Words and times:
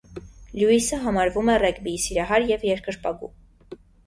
Լյուիսը 0.59 0.97
համարվում 1.03 1.51
է 1.57 1.57
ռեգբիի 1.65 2.01
սիրահար 2.07 2.47
և 2.53 2.67
երկրպագու։ 2.71 3.31